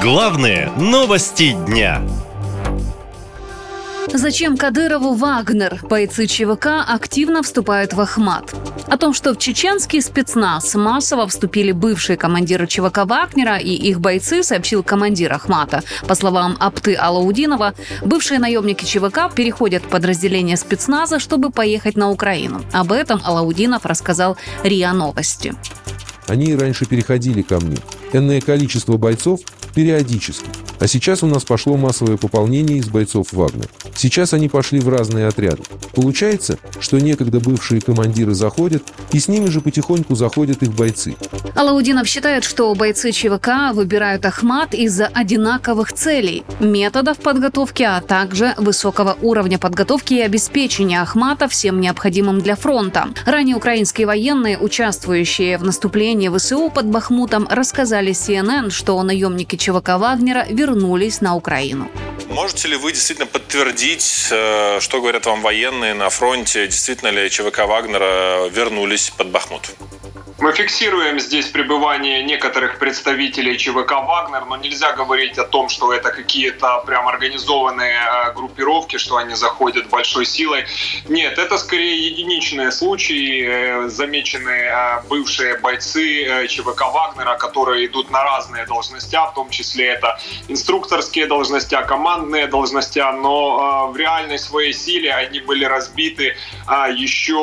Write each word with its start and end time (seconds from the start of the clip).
Главные 0.00 0.70
новости 0.78 1.56
дня. 1.66 2.00
Зачем 4.14 4.56
Кадырову 4.56 5.14
Вагнер? 5.14 5.80
Бойцы 5.82 6.26
ЧВК 6.26 6.84
активно 6.86 7.42
вступают 7.42 7.94
в 7.94 8.00
Ахмат. 8.00 8.54
О 8.86 8.96
том, 8.96 9.12
что 9.12 9.34
в 9.34 9.38
чеченский 9.38 10.00
спецназ 10.00 10.72
массово 10.76 11.26
вступили 11.26 11.72
бывшие 11.72 12.16
командиры 12.16 12.68
ЧВК 12.68 13.06
Вагнера 13.06 13.56
и 13.56 13.70
их 13.70 14.00
бойцы, 14.00 14.44
сообщил 14.44 14.84
командир 14.84 15.32
Ахмата. 15.32 15.82
По 16.06 16.14
словам 16.14 16.56
Апты 16.60 16.94
Алаудинова, 16.94 17.74
бывшие 18.02 18.38
наемники 18.38 18.84
ЧВК 18.84 19.34
переходят 19.34 19.82
в 19.82 19.88
подразделение 19.88 20.56
спецназа, 20.56 21.18
чтобы 21.18 21.50
поехать 21.50 21.96
на 21.96 22.10
Украину. 22.10 22.62
Об 22.72 22.92
этом 22.92 23.20
Алаудинов 23.24 23.84
рассказал 23.84 24.36
РИА 24.62 24.92
Новости. 24.92 25.54
Они 26.28 26.54
раньше 26.54 26.84
переходили 26.84 27.42
ко 27.42 27.58
мне. 27.58 27.78
Энное 28.12 28.40
количество 28.40 28.96
бойцов 28.96 29.40
периодически. 29.74 30.46
А 30.80 30.86
сейчас 30.86 31.22
у 31.22 31.26
нас 31.26 31.44
пошло 31.44 31.76
массовое 31.76 32.16
пополнение 32.16 32.78
из 32.78 32.88
бойцов 32.88 33.32
Вагнер. 33.32 33.68
Сейчас 33.94 34.32
они 34.32 34.48
пошли 34.48 34.78
в 34.78 34.88
разные 34.88 35.26
отряды. 35.26 35.62
Получается, 35.92 36.58
что 36.78 37.00
некогда 37.00 37.40
бывшие 37.40 37.80
командиры 37.80 38.32
заходят, 38.32 38.84
и 39.12 39.18
с 39.18 39.26
ними 39.26 39.46
же 39.46 39.60
потихоньку 39.60 40.14
заходят 40.14 40.62
их 40.62 40.72
бойцы. 40.72 41.16
Алаудинов 41.56 42.06
считает, 42.06 42.44
что 42.44 42.72
бойцы 42.74 43.10
ЧВК 43.10 43.72
выбирают 43.74 44.24
Ахмат 44.24 44.72
из-за 44.72 45.06
одинаковых 45.06 45.92
целей, 45.92 46.44
методов 46.60 47.18
подготовки, 47.18 47.82
а 47.82 48.00
также 48.00 48.54
высокого 48.56 49.18
уровня 49.20 49.58
подготовки 49.58 50.14
и 50.14 50.20
обеспечения 50.20 51.02
Ахмата 51.02 51.48
всем 51.48 51.80
необходимым 51.80 52.40
для 52.40 52.54
фронта. 52.54 53.08
Ранее 53.26 53.56
украинские 53.56 54.06
военные, 54.06 54.58
участвующие 54.58 55.58
в 55.58 55.64
наступлении 55.64 56.28
ВСУ 56.28 56.70
под 56.70 56.86
Бахмутом, 56.86 57.48
рассказали 57.50 57.97
CNN, 58.06 58.70
что 58.70 59.02
наемники 59.02 59.56
ЧВК 59.56 59.98
Вагнера 59.98 60.46
вернулись 60.48 61.20
на 61.20 61.34
Украину. 61.34 61.90
Можете 62.30 62.68
ли 62.68 62.76
вы 62.76 62.92
действительно 62.92 63.26
подтвердить, 63.26 64.28
э, 64.30 64.80
что 64.80 65.00
говорят 65.00 65.26
вам 65.26 65.42
военные 65.42 65.94
на 65.94 66.08
фронте? 66.10 66.66
Действительно 66.66 67.08
ли 67.08 67.28
ЧВК 67.30 67.66
Вагнера 67.66 68.48
вернулись 68.48 69.10
под 69.10 69.28
Бахмут? 69.30 69.70
Мы 70.40 70.52
фиксируем 70.52 71.18
здесь 71.18 71.48
пребывание 71.48 72.22
некоторых 72.22 72.78
представителей 72.78 73.58
ЧВК 73.58 73.90
«Вагнер», 73.90 74.44
но 74.44 74.56
нельзя 74.56 74.92
говорить 74.92 75.36
о 75.36 75.44
том, 75.44 75.68
что 75.68 75.92
это 75.92 76.12
какие-то 76.12 76.80
прям 76.86 77.08
организованные 77.08 77.98
э, 77.98 78.32
группировки, 78.34 78.98
что 78.98 79.16
они 79.16 79.34
заходят 79.34 79.88
большой 79.88 80.24
силой. 80.26 80.64
Нет, 81.08 81.38
это 81.38 81.58
скорее 81.58 82.06
единичные 82.06 82.70
случаи, 82.70 83.46
э, 83.48 83.88
замеченные 83.88 84.70
э, 84.70 85.02
бывшие 85.08 85.58
бойцы 85.58 86.46
ЧВК 86.46 86.82
«Вагнера», 86.92 87.36
которые 87.36 87.86
идут 87.86 88.08
на 88.12 88.22
разные 88.22 88.64
должности, 88.64 89.16
в 89.16 89.34
том 89.34 89.50
числе 89.50 89.86
это 89.86 90.20
инструкторские 90.46 91.26
должности, 91.26 91.76
командные 91.88 92.46
должности, 92.46 93.00
но 93.00 93.90
в 93.92 93.96
реальной 93.96 94.38
своей 94.38 94.72
силе 94.72 95.12
они 95.12 95.40
были 95.40 95.64
разбиты 95.64 96.36
еще 96.94 97.34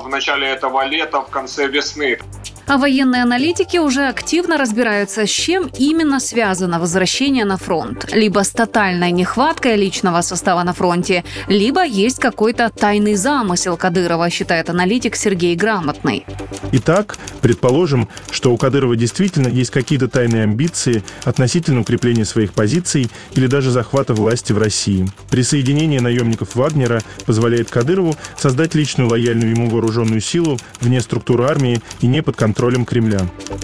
в 0.00 0.08
начале 0.08 0.48
этого 0.48 0.82
лета, 0.86 1.20
в 1.20 1.28
конце 1.28 1.66
весны. 1.66 2.21
А 2.66 2.78
военные 2.78 3.22
аналитики 3.22 3.76
уже 3.76 4.08
активно 4.08 4.56
разбираются, 4.56 5.26
с 5.26 5.30
чем 5.30 5.70
именно 5.78 6.20
связано 6.20 6.78
возвращение 6.78 7.44
на 7.44 7.56
фронт. 7.56 8.12
Либо 8.12 8.44
с 8.44 8.50
тотальной 8.50 9.10
нехваткой 9.10 9.76
личного 9.76 10.22
состава 10.22 10.62
на 10.62 10.72
фронте, 10.72 11.24
либо 11.48 11.84
есть 11.84 12.18
какой-то 12.18 12.70
тайный 12.70 13.14
замысел 13.14 13.76
Кадырова, 13.76 14.30
считает 14.30 14.70
аналитик 14.70 15.16
Сергей 15.16 15.56
Грамотный. 15.56 16.24
Итак, 16.72 17.18
предположим, 17.40 18.08
что 18.30 18.52
у 18.52 18.56
Кадырова 18.56 18.96
действительно 18.96 19.48
есть 19.48 19.70
какие-то 19.70 20.08
тайные 20.08 20.44
амбиции 20.44 21.02
относительно 21.24 21.80
укрепления 21.80 22.24
своих 22.24 22.52
позиций 22.52 23.10
или 23.34 23.46
даже 23.46 23.70
захвата 23.70 24.14
власти 24.14 24.52
в 24.52 24.58
России. 24.58 25.08
Присоединение 25.30 26.00
наемников 26.00 26.54
Вагнера 26.54 27.02
позволяет 27.26 27.70
Кадырову 27.70 28.16
создать 28.36 28.74
личную 28.74 29.10
лояльную 29.10 29.50
ему 29.50 29.68
вооруженную 29.68 30.20
силу 30.20 30.58
вне 30.80 31.00
структуры 31.00 31.44
армии 31.44 31.82
и 32.00 32.06
не 32.06 32.22
под 32.22 32.36
контролем 32.52 32.84
Кремля. 32.84 33.20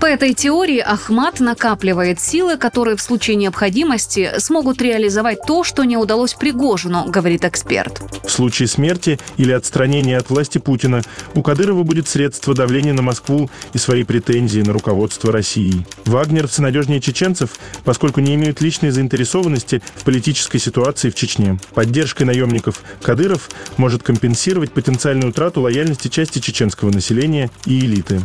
По 0.00 0.06
этой 0.06 0.34
теории 0.34 0.80
Ахмат 0.80 1.38
накапливает 1.38 2.20
силы, 2.20 2.56
которые 2.56 2.96
в 2.96 3.00
случае 3.00 3.36
необходимости 3.36 4.32
смогут 4.38 4.82
реализовать 4.82 5.38
то, 5.46 5.62
что 5.62 5.84
не 5.84 5.96
удалось 5.96 6.34
Пригожину, 6.34 7.04
говорит 7.06 7.44
эксперт. 7.44 8.02
В 8.24 8.28
случае 8.28 8.66
смерти 8.66 9.20
или 9.36 9.52
отстранения 9.52 10.18
от 10.18 10.30
власти 10.30 10.58
Путина 10.58 11.02
у 11.34 11.42
Кадырова 11.42 11.84
будет 11.84 12.08
средство 12.08 12.54
давления 12.54 12.92
на 12.92 13.02
Москву 13.02 13.48
и 13.72 13.78
свои 13.78 14.02
претензии 14.02 14.62
на 14.62 14.72
руководство 14.72 15.30
России. 15.30 15.86
Вагнеровцы 16.04 16.60
надежнее 16.60 17.00
чеченцев, 17.00 17.50
поскольку 17.84 18.18
не 18.18 18.34
имеют 18.34 18.60
личной 18.60 18.90
заинтересованности 18.90 19.80
в 19.94 20.02
политической 20.02 20.58
ситуации 20.58 21.10
в 21.10 21.14
Чечне. 21.14 21.56
Поддержкой 21.72 22.24
наемников 22.24 22.82
Кадыров 23.00 23.48
может 23.76 24.02
компенсировать 24.02 24.72
потенциальную 24.72 25.30
утрату 25.30 25.60
лояльности 25.60 26.08
части 26.08 26.40
чеченского 26.40 26.90
населения 26.90 27.48
и 27.64 27.78
элиты. 27.78 28.20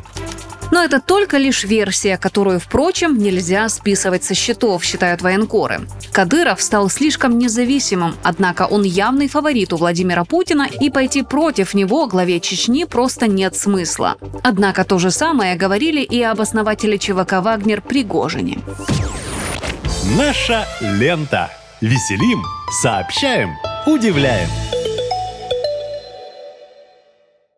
Но 0.78 0.84
это 0.84 1.02
только 1.02 1.40
лишь 1.40 1.64
версия, 1.64 2.20
которую, 2.20 2.60
впрочем, 2.60 3.18
нельзя 3.18 3.68
списывать 3.68 4.24
со 4.24 4.36
счетов, 4.36 4.84
считают 4.84 5.24
военкоры. 5.24 5.82
Кадыров 6.12 6.62
стал 6.62 6.88
слишком 6.88 7.40
независимым, 7.40 8.14
однако 8.22 8.68
он 8.68 8.84
явный 8.84 9.28
фаворит 9.28 9.74
у 9.74 9.78
Владимира 9.78 10.24
Путина, 10.24 10.68
и 10.80 10.92
пойти 10.92 11.24
против 11.24 11.74
него 11.74 12.06
главе 12.06 12.40
Чечни 12.40 12.84
просто 12.84 13.26
нет 13.26 13.56
смысла. 13.56 14.18
Однако 14.44 14.84
то 14.84 15.00
же 15.00 15.10
самое 15.10 15.56
говорили 15.56 16.02
и 16.02 16.22
об 16.22 16.42
основателе 16.42 17.00
ЧВК 17.00 17.42
«Вагнер» 17.42 17.82
Пригожине. 17.82 18.60
Наша 20.16 20.68
лента. 20.80 21.50
Веселим, 21.82 22.44
сообщаем, 22.84 23.56
удивляем. 23.88 24.48